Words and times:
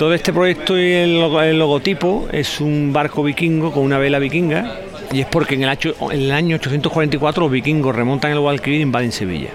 Todo 0.00 0.14
este 0.14 0.32
proyecto 0.32 0.78
y 0.78 0.92
el, 0.92 1.58
logotipo 1.58 2.26
es 2.32 2.62
un 2.62 2.90
barco 2.90 3.22
vikingo 3.22 3.70
con 3.70 3.82
una 3.82 3.98
vela 3.98 4.18
vikinga 4.18 4.78
y 5.12 5.20
es 5.20 5.26
porque 5.26 5.56
en 5.56 5.64
el, 5.64 6.32
año 6.32 6.56
844 6.56 7.42
los 7.42 7.52
vikingos 7.52 7.94
remontan 7.94 8.30
el 8.30 8.40
Guadalquivir 8.40 8.80
e 8.80 8.82
invaden 8.84 9.12
Sevilla. 9.12 9.50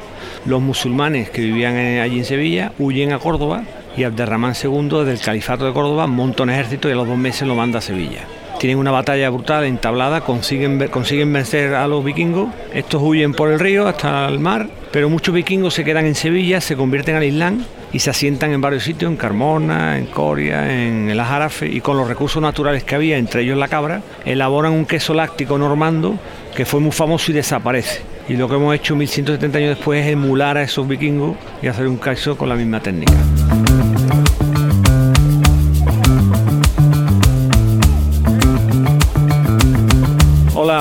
Los 0.45 0.61
musulmanes 0.61 1.31
que 1.31 1.41
vivían 1.41 1.75
allí 1.99 2.19
en 2.19 2.25
Sevilla 2.25 2.73
huyen 2.77 3.11
a 3.11 3.17
Córdoba 3.17 3.63
y 3.97 4.03
Abderramán 4.03 4.53
II 4.53 4.99
desde 4.99 5.13
el 5.13 5.19
califato 5.19 5.65
de 5.65 5.73
Córdoba 5.73 6.05
monta 6.05 6.43
un 6.43 6.51
ejército 6.51 6.89
y 6.89 6.91
a 6.91 6.95
los 6.95 7.07
dos 7.07 7.17
meses 7.17 7.47
lo 7.47 7.55
manda 7.55 7.79
a 7.79 7.81
Sevilla. 7.81 8.21
Tienen 8.59 8.77
una 8.77 8.91
batalla 8.91 9.29
brutal, 9.29 9.65
entablada, 9.65 10.21
consiguen, 10.21 10.87
consiguen 10.87 11.31
vencer 11.31 11.75
a 11.75 11.87
los 11.87 12.03
vikingos, 12.03 12.49
estos 12.73 13.01
huyen 13.01 13.33
por 13.33 13.51
el 13.51 13.59
río 13.59 13.87
hasta 13.87 14.27
el 14.27 14.39
mar, 14.39 14.67
pero 14.91 15.09
muchos 15.09 15.35
vikingos 15.35 15.73
se 15.73 15.83
quedan 15.83 16.05
en 16.05 16.15
Sevilla, 16.15 16.61
se 16.61 16.75
convierten 16.75 17.15
al 17.15 17.23
Islam 17.23 17.65
y 17.91 17.99
se 17.99 18.09
asientan 18.09 18.51
en 18.51 18.61
varios 18.61 18.83
sitios, 18.83 19.11
en 19.11 19.17
Carmona, 19.17 19.97
en 19.97 20.05
Coria, 20.07 20.73
en 20.73 21.09
el 21.09 21.19
Ajarafe, 21.19 21.67
y 21.67 21.81
con 21.81 21.97
los 21.97 22.07
recursos 22.07 22.41
naturales 22.41 22.83
que 22.83 22.95
había, 22.95 23.17
entre 23.17 23.41
ellos 23.41 23.57
la 23.57 23.67
cabra, 23.67 24.01
elaboran 24.25 24.71
un 24.71 24.85
queso 24.85 25.13
láctico 25.13 25.57
normando 25.57 26.17
que 26.55 26.65
fue 26.65 26.79
muy 26.79 26.91
famoso 26.91 27.31
y 27.31 27.35
desaparece. 27.35 28.01
Y 28.27 28.37
lo 28.37 28.47
que 28.47 28.55
hemos 28.55 28.73
hecho 28.73 28.95
1170 28.95 29.57
años 29.57 29.75
después 29.75 30.03
es 30.03 30.13
emular 30.13 30.57
a 30.57 30.63
esos 30.63 30.87
vikingos 30.87 31.35
y 31.61 31.67
hacer 31.67 31.87
un 31.87 31.99
queso 31.99 32.37
con 32.37 32.49
la 32.49 32.55
misma 32.55 32.79
técnica. 32.79 33.13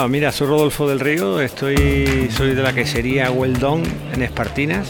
Mira, 0.09 0.33
soy 0.33 0.49
Rodolfo 0.49 0.87
del 0.87 1.01
Río, 1.01 1.41
estoy, 1.41 2.29
soy 2.31 2.55
de 2.55 2.63
la 2.63 2.75
quesería 2.75 3.31
Weldon 3.31 3.83
en 4.13 4.23
Espartinas. 4.23 4.89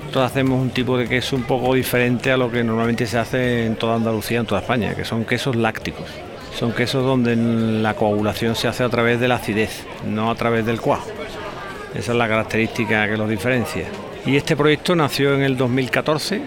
Nosotros 0.00 0.24
hacemos 0.24 0.60
un 0.60 0.70
tipo 0.70 0.98
de 0.98 1.06
queso 1.06 1.36
un 1.36 1.44
poco 1.44 1.74
diferente 1.74 2.32
a 2.32 2.36
lo 2.36 2.50
que 2.50 2.64
normalmente 2.64 3.06
se 3.06 3.18
hace 3.18 3.66
en 3.66 3.76
toda 3.76 3.94
Andalucía, 3.94 4.40
en 4.40 4.46
toda 4.46 4.60
España, 4.60 4.94
que 4.96 5.04
son 5.04 5.24
quesos 5.24 5.54
lácticos. 5.54 6.06
Son 6.58 6.72
quesos 6.72 7.04
donde 7.04 7.36
la 7.36 7.94
coagulación 7.94 8.56
se 8.56 8.66
hace 8.66 8.82
a 8.82 8.88
través 8.88 9.20
de 9.20 9.28
la 9.28 9.36
acidez, 9.36 9.86
no 10.04 10.30
a 10.30 10.34
través 10.34 10.66
del 10.66 10.80
cuajo. 10.80 11.08
Esa 11.94 12.12
es 12.12 12.18
la 12.18 12.26
característica 12.26 13.08
que 13.08 13.16
los 13.16 13.30
diferencia. 13.30 13.84
Y 14.26 14.36
este 14.36 14.56
proyecto 14.56 14.96
nació 14.96 15.34
en 15.34 15.42
el 15.42 15.56
2014 15.56 16.42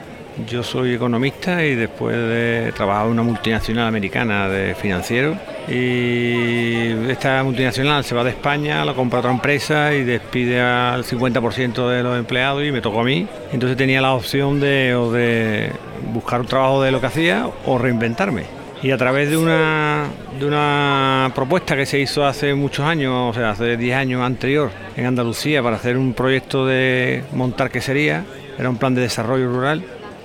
yo 0.48 0.64
soy 0.64 0.94
economista 0.94 1.64
y 1.66 1.76
después 1.76 2.16
de 2.16 2.72
trabajar 2.76 3.06
en 3.06 3.12
una 3.14 3.24
multinacional 3.24 3.88
americana 3.88 4.48
de 4.48 4.76
financiero 4.76 5.38
y 5.68 7.10
esta 7.10 7.44
multinacional 7.44 8.04
se 8.04 8.16
va 8.16 8.24
de 8.24 8.32
España, 8.32 8.84
la 8.84 8.94
compra 8.94 9.20
otra 9.20 9.32
empresa 9.32 9.94
y 9.94 10.04
despide 10.04 10.60
al 10.62 11.04
50% 11.04 11.88
de 11.88 12.04
los 12.04 12.18
empleados 12.18 12.64
y 12.64 12.72
me 12.72 12.82
tocó 12.82 13.02
a 13.02 13.04
mí. 13.04 13.28
Entonces 13.52 13.78
tenía 13.78 14.02
la 14.02 14.14
opción 14.14 14.60
de, 14.60 14.94
de 15.14 15.72
buscar 16.14 16.42
un 16.42 16.48
trabajo 16.48 16.82
de 16.82 16.92
lo 16.92 17.00
que 17.00 17.08
hacía 17.08 17.48
o 17.66 17.78
reinventarme. 17.78 18.62
Y 18.84 18.90
a 18.90 18.98
través 18.98 19.30
de 19.30 19.38
una, 19.38 20.08
de 20.40 20.46
una 20.46 21.32
propuesta 21.36 21.76
que 21.76 21.86
se 21.86 22.00
hizo 22.00 22.26
hace 22.26 22.56
muchos 22.56 22.84
años, 22.84 23.14
o 23.30 23.34
sea, 23.34 23.52
hace 23.52 23.78
10 23.78 23.96
años 23.96 24.22
anterior, 24.24 24.72
en 24.98 25.06
Andalucía, 25.06 25.62
para 25.62 25.76
hacer 25.76 25.98
un 25.98 26.14
proyecto 26.14 26.66
de 26.66 27.24
montar 27.32 27.70
quesería, 27.70 28.26
era 28.58 28.70
un 28.70 28.78
plan 28.78 28.96
de 28.96 29.02
desarrollo 29.02 29.54
rural, 29.54 29.84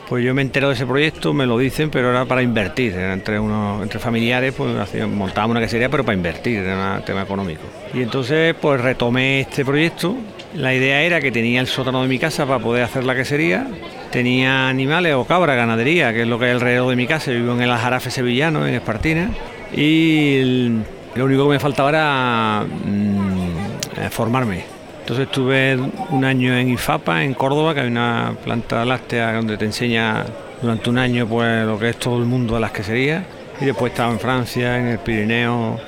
pues 0.09 0.25
yo 0.25 0.35
me 0.35 0.43
entero 0.43 0.69
de 0.69 0.75
ese 0.75 0.87
proyecto, 0.87 1.33
me 1.33 1.47
lo 1.47 1.59
dicen, 1.59 1.91
pero 1.91 2.11
era 2.11 2.25
para 2.25 2.43
invertir, 2.43 2.95
entre 2.95 3.41
unos, 3.41 3.83
entre 3.83 3.99
familiares, 3.99 4.55
pues 4.57 4.71
montábamos 5.09 5.57
una 5.57 5.61
quesería, 5.61 5.89
pero 5.89 6.05
para 6.05 6.17
invertir, 6.17 6.61
era 6.61 6.97
un 6.99 7.05
tema 7.05 7.23
económico. 7.23 7.62
Y 7.93 8.03
entonces 8.03 8.55
pues 8.61 8.81
retomé 8.81 9.41
este 9.41 9.65
proyecto. 9.65 10.17
La 10.55 10.73
idea 10.73 11.03
era 11.03 11.21
que 11.21 11.33
tenía 11.33 11.61
el 11.61 11.67
sótano 11.67 12.03
de 12.03 12.09
mi 12.09 12.19
casa 12.19 12.47
para 12.47 12.61
poder 12.61 12.84
hacer 12.84 13.05
la 13.05 13.15
quesería, 13.15 13.67
tenía 14.11 14.69
animales 14.69 15.15
o 15.15 15.25
cabra, 15.25 15.55
ganadería, 15.55 16.12
que 16.12 16.23
es 16.23 16.29
lo 16.29 16.39
que 16.39 16.47
hay 16.47 16.53
alrededor 16.53 16.89
de 16.89 16.97
mi 16.97 17.07
casa, 17.07 17.33
vivo 17.33 17.53
en 17.53 17.62
el 17.62 17.71
Ajarafe 17.71 18.11
sevillano, 18.11 18.67
en 18.67 18.75
Espartina, 18.75 19.31
y 19.75 20.71
lo 21.15 21.25
único 21.25 21.45
que 21.45 21.51
me 21.51 21.59
faltaba 21.59 21.89
era 21.91 22.65
mm, 22.65 24.11
formarme 24.11 24.75
entonces 25.06 25.28
estuve 25.28 25.78
un 26.11 26.25
año 26.25 26.53
en 26.59 26.69
IFAPA, 26.71 27.22
en 27.22 27.34
Córdoba, 27.34 27.75
que 27.75 27.83
hay 27.83 27.87
una 27.87 28.34
planta 28.43 28.84
láctea 28.84 29.34
donde 29.34 29.56
te 29.56 29.65
enseña 29.65 30.25
durante 30.61 30.91
un 30.91 30.99
año 30.99 31.28
pues 31.28 31.65
lo 31.65 31.78
que 31.78 31.91
es 31.91 31.97
todo 31.97 32.19
el 32.19 32.25
mundo 32.25 32.55
de 32.55 32.61
las 32.61 32.72
queserías. 32.72 33.22
Y 33.61 33.67
después 33.67 33.93
estaba 33.93 34.11
en 34.11 34.19
Francia, 34.19 34.77
en 34.77 34.89
el 34.89 34.99
Pirineo, 34.99 35.78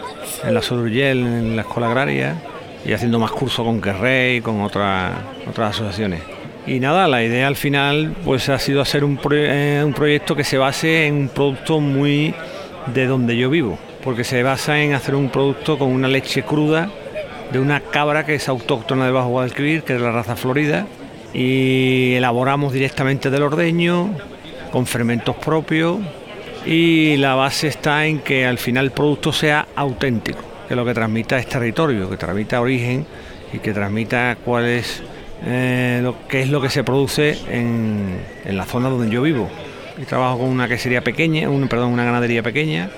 en 0.44 0.54
la 0.54 0.62
Sodurgel, 0.62 1.18
en 1.18 1.56
la 1.56 1.62
Escuela 1.62 1.88
Agraria, 1.88 2.36
y 2.86 2.92
haciendo 2.92 3.18
más 3.18 3.32
cursos 3.32 3.66
con 3.66 3.80
Querrey 3.80 4.36
y 4.36 4.40
con 4.40 4.60
otras, 4.60 5.14
otras 5.48 5.74
asociaciones. 5.74 6.22
Y 6.64 6.78
nada, 6.78 7.08
la 7.08 7.24
idea 7.24 7.48
al 7.48 7.56
final 7.56 8.14
pues 8.24 8.48
ha 8.48 8.60
sido 8.60 8.80
hacer 8.80 9.02
un, 9.02 9.18
eh, 9.32 9.82
un 9.84 9.94
proyecto 9.94 10.36
que 10.36 10.44
se 10.44 10.58
base 10.58 11.08
en 11.08 11.14
un 11.14 11.28
producto 11.28 11.80
muy 11.80 12.32
de 12.94 13.06
donde 13.08 13.36
yo 13.36 13.50
vivo, 13.50 13.80
porque 14.04 14.22
se 14.22 14.44
basa 14.44 14.80
en 14.80 14.94
hacer 14.94 15.16
un 15.16 15.28
producto 15.28 15.76
con 15.76 15.88
una 15.88 16.06
leche 16.06 16.44
cruda 16.44 16.88
de 17.52 17.58
una 17.58 17.80
cabra 17.80 18.26
que 18.26 18.34
es 18.34 18.48
autóctona 18.48 19.06
de 19.06 19.12
Bajo 19.12 19.28
Guadalquivir, 19.28 19.82
que 19.82 19.94
es 19.94 20.00
la 20.00 20.12
raza 20.12 20.36
florida, 20.36 20.86
y 21.32 22.14
elaboramos 22.14 22.72
directamente 22.72 23.30
del 23.30 23.42
ordeño, 23.42 24.10
con 24.72 24.86
fermentos 24.86 25.36
propios, 25.36 25.98
y 26.66 27.16
la 27.16 27.34
base 27.34 27.68
está 27.68 28.06
en 28.06 28.20
que 28.20 28.46
al 28.46 28.58
final 28.58 28.86
el 28.86 28.90
producto 28.90 29.32
sea 29.32 29.66
auténtico, 29.74 30.40
que 30.68 30.76
lo 30.76 30.84
que 30.84 30.94
transmita 30.94 31.38
es 31.38 31.46
territorio, 31.46 32.10
que 32.10 32.16
transmita 32.16 32.60
origen 32.60 33.06
y 33.52 33.58
que 33.58 33.72
transmita 33.72 34.36
cuál 34.44 34.66
es 34.66 35.02
eh, 35.46 36.00
lo, 36.02 36.26
qué 36.28 36.42
es 36.42 36.50
lo 36.50 36.60
que 36.60 36.68
se 36.68 36.84
produce 36.84 37.38
en, 37.50 38.20
en, 38.44 38.56
la 38.56 38.64
zona 38.64 38.88
donde 38.88 39.08
yo 39.08 39.22
vivo. 39.22 39.48
Y 39.96 40.04
trabajo 40.04 40.38
con 40.38 40.48
una 40.48 40.68
quesería 40.68 41.02
pequeña, 41.02 41.48
un, 41.48 41.68
perdón, 41.68 41.92
una 41.92 42.04
ganadería 42.04 42.42
pequeña, 42.42 42.90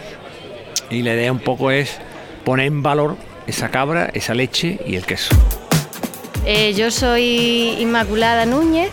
y 0.91 1.03
la 1.03 1.15
idea 1.15 1.31
un 1.31 1.39
poco 1.39 1.71
es 1.71 1.99
poner 2.45 2.67
en 2.67 2.83
valor 2.83 3.17
esa 3.51 3.71
cabra, 3.71 4.11
esa 4.15 4.35
leche 4.35 4.79
y 4.87 4.97
el 4.97 5.05
queso. 5.05 5.35
Eh, 6.47 6.73
yo 6.75 6.91
soy 6.91 7.77
Inmaculada 7.79 8.47
Núñez 8.47 8.91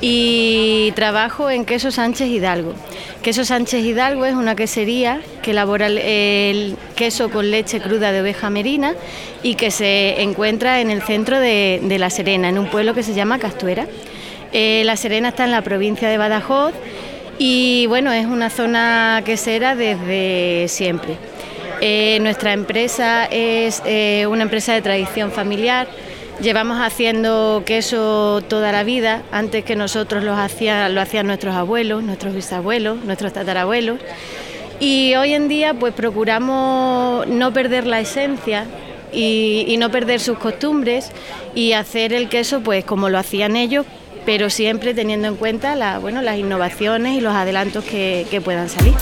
y 0.00 0.90
trabajo 0.96 1.48
en 1.48 1.64
Queso 1.64 1.92
Sánchez 1.92 2.28
Hidalgo. 2.28 2.74
Queso 3.22 3.44
Sánchez 3.44 3.84
Hidalgo 3.84 4.24
es 4.24 4.34
una 4.34 4.56
quesería 4.56 5.20
que 5.42 5.52
elabora 5.52 5.86
el, 5.86 6.76
queso 6.96 7.30
con 7.30 7.52
leche 7.52 7.80
cruda 7.80 8.10
de 8.10 8.20
oveja 8.20 8.50
merina 8.50 8.94
y 9.44 9.54
que 9.54 9.70
se 9.70 10.22
encuentra 10.22 10.80
en 10.80 10.90
el 10.90 11.02
centro 11.02 11.38
de, 11.38 11.80
La 12.00 12.10
Serena, 12.10 12.48
en 12.48 12.58
un 12.58 12.66
pueblo 12.66 12.94
que 12.94 13.04
se 13.04 13.14
llama 13.14 13.38
Castuera. 13.38 13.86
Eh, 14.52 14.82
la 14.84 14.96
Serena 14.96 15.28
está 15.28 15.44
en 15.44 15.52
la 15.52 15.62
provincia 15.62 16.08
de 16.08 16.18
Badajoz 16.18 16.74
y 17.38 17.86
bueno, 17.86 18.12
es 18.12 18.26
una 18.26 18.50
zona 18.50 19.22
quesera 19.24 19.76
desde 19.76 20.66
siempre. 20.68 21.16
Eh, 21.84 22.20
nuestra 22.20 22.52
empresa 22.52 23.24
es 23.24 23.82
eh, 23.84 24.28
una 24.30 24.44
empresa 24.44 24.72
de 24.72 24.82
tradición 24.82 25.32
familiar. 25.32 25.88
Llevamos 26.40 26.78
haciendo 26.78 27.64
queso 27.66 28.40
toda 28.46 28.70
la 28.70 28.84
vida. 28.84 29.24
Antes 29.32 29.64
que 29.64 29.74
nosotros 29.74 30.22
lo 30.22 30.32
hacían, 30.34 30.94
lo 30.94 31.00
hacían 31.00 31.26
nuestros 31.26 31.56
abuelos, 31.56 32.04
nuestros 32.04 32.36
bisabuelos, 32.36 33.04
nuestros 33.04 33.32
tatarabuelos. 33.32 33.98
Y 34.78 35.16
hoy 35.16 35.34
en 35.34 35.48
día 35.48 35.74
pues 35.74 35.92
procuramos 35.92 37.26
no 37.26 37.52
perder 37.52 37.84
la 37.88 37.98
esencia 37.98 38.64
y, 39.12 39.74
no 39.76 39.90
perder 39.90 40.20
sus 40.20 40.38
costumbres 40.38 41.10
y 41.56 41.72
hacer 41.72 42.12
el 42.12 42.28
queso 42.28 42.60
pues 42.60 42.84
como 42.84 43.08
lo 43.08 43.18
hacían 43.18 43.56
ellos, 43.56 43.86
pero 44.24 44.50
siempre 44.50 44.94
teniendo 44.94 45.26
en 45.26 45.34
cuenta 45.34 45.98
bueno, 45.98 46.22
las 46.22 46.38
innovaciones 46.38 47.18
y 47.18 47.20
los 47.20 47.34
adelantos 47.34 47.84
que 47.84 48.40
puedan 48.44 48.68
salir. 48.68 48.94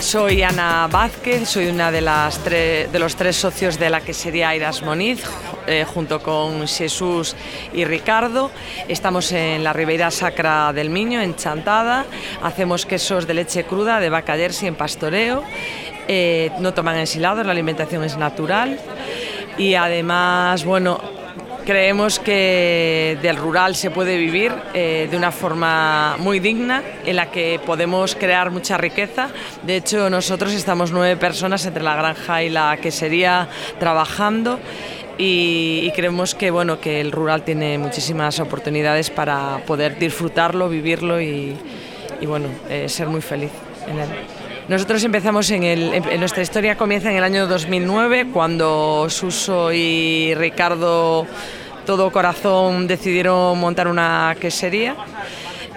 Soy 0.00 0.42
Ana 0.42 0.88
Vázquez, 0.90 1.48
soy 1.48 1.66
una 1.66 1.90
de, 1.90 2.00
las 2.00 2.44
de 2.44 2.98
los 2.98 3.16
tres 3.16 3.36
socios 3.36 3.78
de 3.78 3.90
la 3.90 4.00
que 4.00 4.14
sería 4.14 4.50
Airas 4.50 4.82
Moniz, 4.82 5.24
eh, 5.66 5.84
junto 5.84 6.22
con 6.22 6.66
Jesús 6.68 7.34
y 7.72 7.84
Ricardo. 7.84 8.50
Estamos 8.86 9.32
en 9.32 9.64
la 9.64 9.72
Ribeira 9.72 10.10
Sacra 10.10 10.72
del 10.72 10.88
Miño, 10.88 11.20
en 11.20 11.34
Chantada. 11.34 12.06
Hacemos 12.42 12.86
quesos 12.86 13.26
de 13.26 13.34
leche 13.34 13.64
cruda, 13.64 13.98
de 13.98 14.08
vaca 14.08 14.36
jersey 14.36 14.68
en 14.68 14.76
pastoreo. 14.76 15.42
Eh, 16.06 16.52
no 16.60 16.72
toman 16.72 16.96
ensilados, 16.96 17.44
la 17.44 17.52
alimentación 17.52 18.04
es 18.04 18.16
natural. 18.16 18.78
Y 19.58 19.74
además, 19.74 20.64
bueno, 20.64 21.17
Creemos 21.68 22.18
que 22.18 23.18
del 23.20 23.36
rural 23.36 23.76
se 23.76 23.90
puede 23.90 24.16
vivir 24.16 24.54
eh, 24.72 25.06
de 25.10 25.14
una 25.18 25.30
forma 25.30 26.16
muy 26.18 26.40
digna, 26.40 26.82
en 27.04 27.16
la 27.16 27.30
que 27.30 27.60
podemos 27.66 28.14
crear 28.14 28.50
mucha 28.50 28.78
riqueza. 28.78 29.28
De 29.64 29.76
hecho, 29.76 30.08
nosotros 30.08 30.54
estamos 30.54 30.92
nueve 30.92 31.18
personas 31.18 31.66
entre 31.66 31.82
la 31.82 31.94
granja 31.94 32.42
y 32.42 32.48
la 32.48 32.78
quesería 32.78 33.50
trabajando. 33.78 34.58
Y, 35.18 35.90
creemos 35.94 36.34
que 36.34 36.50
bueno 36.50 36.80
que 36.80 37.02
el 37.02 37.12
rural 37.12 37.42
tiene 37.42 37.76
muchísimas 37.76 38.40
oportunidades 38.40 39.10
para 39.10 39.58
poder 39.66 39.98
disfrutarlo, 39.98 40.70
vivirlo 40.70 41.20
y, 41.20 41.54
bueno 42.26 42.48
eh, 42.70 42.88
ser 42.88 43.08
muy 43.08 43.20
feliz 43.20 43.50
en 43.86 43.98
él. 43.98 44.08
Nosotros 44.68 45.02
empezamos 45.02 45.50
en, 45.50 45.64
el, 45.64 46.20
nuestra 46.20 46.42
historia 46.42 46.76
comienza 46.76 47.10
en 47.10 47.16
el 47.16 47.24
año 47.24 47.46
2009 47.46 48.26
cuando 48.34 49.06
Suso 49.08 49.72
y 49.72 50.34
Ricardo 50.34 51.26
todo 51.86 52.12
corazón 52.12 52.86
decidieron 52.86 53.58
montar 53.58 53.88
una 53.88 54.36
quesería. 54.38 54.94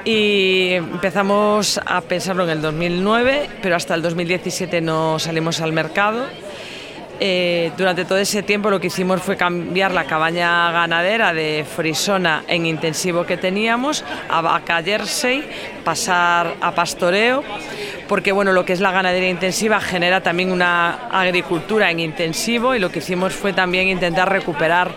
y 0.04 0.72
empezamos 0.72 1.80
a 1.86 2.02
pensarlo 2.02 2.44
en 2.44 2.50
el 2.50 2.62
2009, 2.62 3.50
pero 3.62 3.78
hasta 3.78 3.96
el 3.96 4.02
2017 4.02 4.82
no 4.82 5.20
salimos 5.20 5.62
al 5.62 5.72
mercado. 5.72 6.26
Eh, 7.24 7.72
durante 7.78 8.04
todo 8.04 8.18
ese 8.18 8.42
tiempo 8.42 8.72
lo 8.72 8.80
que 8.80 8.88
hicimos 8.88 9.22
fue 9.22 9.38
cambiar 9.38 9.92
la 9.92 10.06
cabaña 10.06 10.72
ganadera 10.72 11.36
de 11.36 11.64
frisona 11.64 12.44
en 12.48 12.66
intensivo 12.66 13.28
que 13.28 13.38
teníamos 13.38 14.04
a 14.28 14.42
vaca 14.42 14.84
pasar 15.84 16.56
a 16.60 16.72
pastoreo, 16.72 17.44
porque 18.08 18.32
bueno, 18.32 18.54
lo 18.54 18.66
que 18.66 18.74
es 18.74 18.80
la 18.80 18.92
ganadería 18.92 19.30
intensiva 19.30 19.80
genera 19.80 20.22
también 20.22 20.52
una 20.52 21.10
agricultura 21.12 21.92
en 21.92 22.00
intensivo 22.00 22.74
y 22.74 22.80
lo 22.80 22.92
que 22.92 22.98
hicimos 22.98 23.34
fue 23.34 23.54
también 23.54 23.88
intentar 23.88 24.28
recuperar 24.28 24.90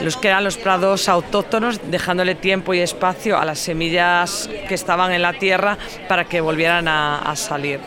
los 0.00 0.16
que 0.16 0.26
eran 0.26 0.42
los 0.42 0.56
prados 0.56 1.08
autóctonos, 1.08 1.80
dejándole 1.92 2.34
tiempo 2.34 2.74
y 2.74 2.80
espacio 2.80 3.38
a 3.38 3.44
las 3.44 3.60
semillas 3.60 4.50
que 4.66 4.74
estaban 4.74 5.12
en 5.12 5.22
la 5.22 5.34
tierra 5.34 5.78
para 6.08 6.24
que 6.24 6.40
volvieran 6.40 6.88
a 6.88 7.36
salir 7.36 7.78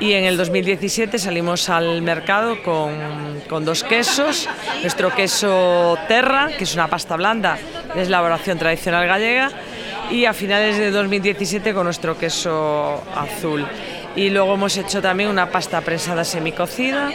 y 0.00 0.14
en 0.14 0.24
el 0.24 0.36
2017 0.36 1.18
salimos 1.18 1.68
al 1.68 2.02
mercado 2.02 2.62
con, 2.62 2.94
con, 3.48 3.64
dos 3.64 3.84
quesos, 3.84 4.48
nuestro 4.80 5.14
queso 5.14 5.98
Terra, 6.08 6.48
que 6.56 6.64
es 6.64 6.74
una 6.74 6.88
pasta 6.88 7.16
blanda, 7.16 7.58
es 7.94 8.08
la 8.08 8.18
elaboración 8.18 8.58
tradicional 8.58 9.06
gallega, 9.06 9.50
y 10.10 10.24
a 10.24 10.32
finales 10.32 10.78
de 10.78 10.90
2017 10.90 11.72
con 11.74 11.84
nuestro 11.84 12.18
queso 12.18 13.02
azul. 13.14 13.66
Y 14.16 14.30
luego 14.30 14.54
hemos 14.54 14.76
hecho 14.76 15.00
también 15.00 15.28
una 15.28 15.50
pasta 15.50 15.80
prensada 15.82 16.24
semicocida 16.24 17.10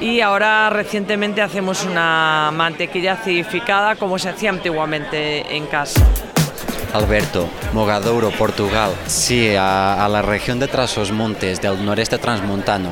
y 0.00 0.20
ahora 0.20 0.68
recientemente 0.68 1.40
hacemos 1.40 1.84
una 1.84 2.50
mantequilla 2.52 3.14
acidificada 3.14 3.96
como 3.96 4.18
se 4.18 4.28
hacía 4.28 4.50
antiguamente 4.50 5.56
en 5.56 5.66
casa. 5.66 6.04
Alberto, 6.96 7.50
Mogadouro, 7.74 8.30
Portugal. 8.30 8.90
Sí, 9.06 9.54
a, 9.54 10.08
la 10.10 10.22
región 10.22 10.58
de 10.58 10.66
Trasosmontes, 10.66 11.60
del 11.60 11.84
noreste 11.84 12.16
transmontano. 12.16 12.88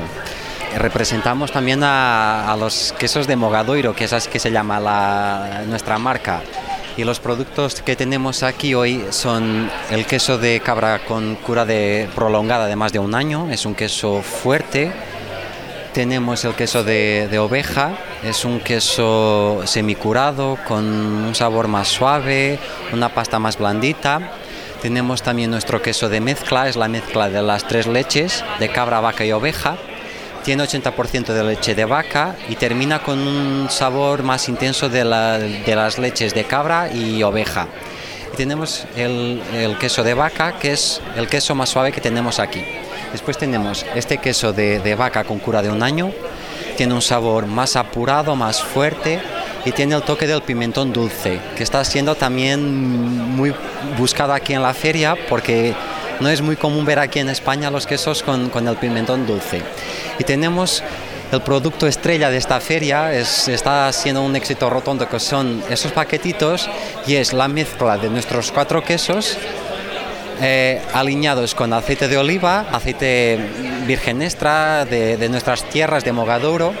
Representamos 0.77 1.51
también 1.51 1.81
a, 1.83 2.55
los 2.59 2.93
quesos 2.99 3.25
de 3.25 3.35
Mogadouro, 3.35 3.95
que 3.95 4.03
es 4.03 4.13
así 4.13 4.29
que 4.29 4.37
se 4.39 4.51
llama 4.51 4.79
nuestra 5.67 5.97
marca. 5.97 6.41
Y 6.97 7.03
los 7.03 7.19
productos 7.19 7.81
que 7.81 7.95
tenemos 7.95 8.43
aquí 8.43 8.75
hoy 8.75 9.05
son 9.09 9.71
el 9.89 10.05
queso 10.05 10.37
de 10.37 10.59
cabra 10.59 10.99
con 10.99 11.35
cura 11.35 11.65
de 11.65 12.07
prolongada 12.13 12.67
de 12.67 12.75
más 12.75 12.93
de 12.93 12.99
un 12.99 13.15
año, 13.15 13.49
es 13.49 13.65
un 13.65 13.73
queso 13.73 14.21
fuerte, 14.21 14.93
tenemos 15.95 16.45
el 16.45 16.53
queso 16.53 16.83
de, 16.83 17.39
oveja, 17.39 17.97
es 18.25 18.43
un 18.43 18.59
queso 18.59 19.61
semicurado 19.65 20.57
con 20.67 20.83
un 20.83 21.35
sabor 21.35 21.67
más 21.67 21.87
suave, 21.87 22.57
una 22.91 23.09
pasta 23.09 23.37
más 23.37 23.57
blandita. 23.57 24.31
Tenemos 24.81 25.21
también 25.21 25.51
nuestro 25.51 25.81
queso 25.81 26.09
de 26.09 26.21
mezcla, 26.21 26.67
es 26.67 26.75
la 26.75 26.87
mezcla 26.87 27.29
de 27.29 27.41
las 27.43 27.67
tres 27.67 27.85
leches, 27.85 28.43
de 28.59 28.69
cabra, 28.69 28.99
vaca 28.99 29.25
y 29.25 29.31
oveja. 29.31 29.77
Tiene 30.43 30.63
80% 30.63 31.33
de 31.33 31.43
leche 31.43 31.75
de 31.75 31.85
vaca 31.85 32.35
y 32.49 32.55
termina 32.55 33.01
con 33.03 33.19
un 33.19 33.67
sabor 33.69 34.23
más 34.23 34.49
intenso 34.49 34.89
de, 34.89 35.03
las 35.03 35.99
leches 35.99 36.33
de 36.33 36.45
cabra 36.45 36.91
y 36.91 37.21
oveja. 37.21 37.67
Y 38.33 38.35
tenemos 38.35 38.85
el 38.95 39.77
queso 39.79 40.03
de 40.03 40.13
vaca, 40.13 40.57
que 40.59 40.73
es 40.73 41.01
el 41.15 41.27
queso 41.27 41.53
más 41.55 41.69
suave 41.69 41.91
que 41.91 42.01
tenemos 42.01 42.39
aquí. 42.39 42.63
Después 43.15 43.37
tenemos 43.37 43.85
este 43.95 44.17
queso 44.17 44.51
de, 44.51 44.95
vaca 44.95 45.23
con 45.23 45.39
cura 45.39 45.61
de 45.61 45.69
un 45.69 45.83
año, 45.83 46.11
tiene 46.75 46.93
un 46.93 47.01
sabor 47.01 47.47
más 47.47 47.75
apurado, 47.75 48.35
más 48.35 48.61
fuerte 48.61 49.19
y 49.65 49.71
tiene 49.71 49.95
el 49.95 50.03
toque 50.03 50.27
del 50.27 50.41
pimentón 50.41 50.93
dulce, 50.93 51.39
que 51.55 51.63
está 51.63 51.83
siendo 51.83 52.15
también 52.15 52.61
muy 53.35 53.53
buscado 53.97 54.33
aquí 54.33 54.53
en 54.53 54.61
la 54.61 54.73
feria 54.73 55.15
porque 55.27 55.73
no 56.19 56.29
es 56.29 56.41
muy 56.41 56.55
común 56.55 56.85
ver 56.85 56.99
aquí 56.99 57.19
en 57.19 57.29
España 57.29 57.71
los 57.71 57.87
quesos 57.87 58.23
con, 58.23 58.67
el 58.67 58.75
pimentón 58.77 59.25
dulce. 59.25 59.61
Y 60.19 60.23
tenemos 60.23 60.83
el 61.31 61.41
producto 61.41 61.87
estrella 61.87 62.29
de 62.29 62.37
esta 62.37 62.59
feria, 62.59 63.13
es, 63.13 63.47
está 63.47 63.91
siendo 63.91 64.21
un 64.21 64.35
éxito 64.35 64.69
rotundo, 64.69 65.09
que 65.09 65.19
son 65.19 65.63
esos 65.69 65.91
paquetitos 65.91 66.69
y 67.07 67.15
es 67.15 67.33
la 67.33 67.47
mezcla 67.47 67.97
de 67.97 68.09
nuestros 68.09 68.51
cuatro 68.51 68.83
quesos 68.83 69.37
eh, 70.41 70.81
alineados 70.93 71.55
con 71.55 71.73
aceite 71.73 72.07
de 72.07 72.17
oliva, 72.17 72.65
aceite 72.71 73.39
virgen 73.87 74.21
extra 74.21 74.85
de, 74.85 75.29
nuestras 75.29 75.63
tierras 75.69 76.03
de 76.03 76.11
Mogaduro, 76.11 76.73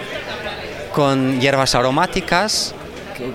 con 0.93 1.39
hierbas 1.39 1.75
aromáticas, 1.75 2.73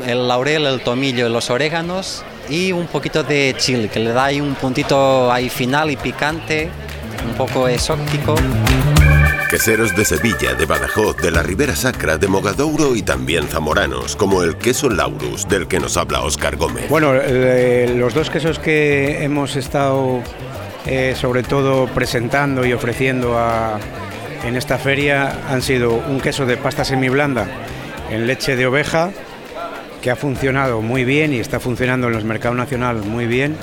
el 0.07 0.29
laurel, 0.29 0.67
el 0.67 0.81
tomillo 0.81 1.27
y 1.27 1.31
los 1.31 1.51
oréganos 1.51 2.25
y 2.49 2.73
un 2.73 2.87
poquito 2.87 3.23
de 3.23 3.55
chile 3.57 3.89
que 3.89 4.01
le 4.01 4.13
da 4.13 4.29
un 4.43 4.55
puntito 4.55 5.33
ahí 5.33 5.49
final 5.49 5.91
y 5.91 5.97
picante, 5.97 6.69
un 7.27 7.35
poco 7.35 7.69
exótico. 7.69 8.35
Queseros 9.51 9.97
de 9.97 10.05
Sevilla, 10.05 10.55
de 10.55 10.65
Badajoz, 10.65 11.17
de 11.17 11.33
la 11.33 11.43
Ribera 11.43 11.75
Sacra, 11.75 12.19
de 12.19 12.29
Mogadouro 12.29 12.95
y 12.95 13.03
también 13.03 13.49
zamoranos, 13.49 14.15
como 14.15 14.45
el 14.45 14.57
queso 14.57 14.89
Laurus, 14.89 15.49
del 15.49 15.67
que 15.67 15.81
nos 15.81 15.97
habla 15.97 16.23
Oscar 16.23 16.55
Gómez. 16.55 16.89
Bueno, 16.89 17.15
eh, 17.17 17.93
los 17.97 18.15
dos 18.15 18.31
quesos 18.31 18.61
que 18.61 19.25
hemos 19.25 19.57
estado 19.57 20.23
eh, 20.87 21.17
sobre 21.21 21.43
todo 21.43 21.89
presentando 21.89 22.65
y 22.65 22.73
ofreciendo 22.73 23.37
en 24.45 24.57
esta 24.57 24.79
feria 24.79 25.37
han 25.49 25.63
sido 25.63 25.95
un 25.95 26.21
queso 26.21 26.47
de 26.47 26.57
pasta 26.57 26.85
semiblanda 26.85 27.49
en 28.09 28.29
leche 28.29 28.55
de 28.55 28.67
oveja, 28.67 29.11
que 30.01 30.13
ha 30.13 30.17
funcionado 30.17 30.81
muy 30.81 31.05
bien 31.05 31.35
y 31.35 31.41
está 31.41 31.59
funcionando 31.59 32.07
en 32.07 32.13
los 32.13 32.23
mercados 32.23 32.57
nacionales 32.57 33.05
muy 33.05 33.27
bien, 33.27 33.57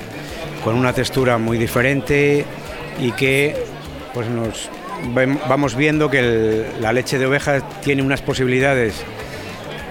con 0.66 0.76
una 0.76 0.92
textura 0.92 1.38
muy 1.38 1.58
diferente 1.58 2.46
y 3.00 3.14
que 3.14 3.56
pues 4.14 4.28
nos 4.28 4.70
vamos 5.48 5.76
viendo 5.76 6.10
que 6.10 6.66
la 6.80 6.94
leche 6.94 7.18
de 7.18 7.26
oveja 7.26 7.62
tiene 7.82 8.02
unas 8.02 8.22
posibilidades, 8.22 9.04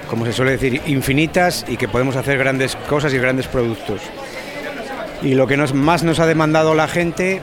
como 0.09 0.25
se 0.25 0.33
suele 0.33 0.53
decir, 0.53 0.81
infinitas 0.87 1.65
y 1.69 1.77
que 1.77 1.89
podemos 1.89 2.17
hacer 2.17 2.39
grandes 2.39 2.77
cosas 2.89 3.13
y 3.15 3.19
grandes 3.19 3.47
productos. 3.47 4.01
Y 5.23 5.35
lo 5.35 5.47
que 5.47 5.57
más 5.57 6.03
nos 6.03 6.21
ha 6.21 6.27
demandado 6.27 6.75
la 6.75 6.89
gente 6.89 7.41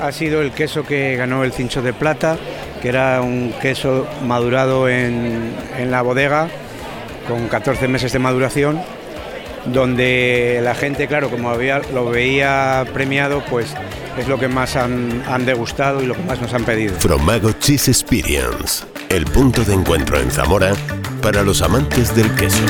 ha 0.00 0.12
sido 0.12 0.42
el 0.42 0.52
queso 0.52 0.84
que 0.84 1.16
ganó 1.16 1.44
el 1.44 1.52
cincho 1.52 1.82
de 1.82 1.92
plata, 1.92 2.36
que 2.80 2.88
era 2.88 3.22
un 3.22 3.52
queso 3.60 4.06
madurado 4.26 4.88
en, 4.88 5.54
la 5.88 6.02
bodega 6.02 6.48
con 7.28 7.48
14 7.48 7.86
meses 7.88 8.12
de 8.12 8.18
maduración 8.18 8.80
donde 9.66 10.60
la 10.62 10.74
gente, 10.74 11.06
claro, 11.06 11.30
como 11.30 11.50
había, 11.50 11.80
lo 11.92 12.10
veía 12.10 12.84
premiado, 12.92 13.44
pues 13.48 13.74
es 14.18 14.28
lo 14.28 14.38
que 14.38 14.48
más 14.48 14.76
han, 14.76 15.22
degustado 15.44 16.02
y 16.02 16.06
lo 16.06 16.14
que 16.14 16.22
más 16.22 16.40
nos 16.40 16.52
han 16.54 16.64
pedido. 16.64 16.94
Fromago 16.98 17.52
Cheese 17.52 17.88
Experience, 17.88 18.84
el 19.08 19.24
punto 19.24 19.64
de 19.64 19.74
encuentro 19.74 20.18
en 20.18 20.30
Zamora 20.30 20.72
para 21.22 21.42
los 21.42 21.62
amantes 21.62 22.14
del 22.14 22.30
queso. 22.34 22.62